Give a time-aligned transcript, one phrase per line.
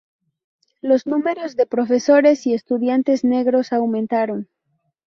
[0.81, 4.49] Los números de profesores y estudiantes negros aumentaron.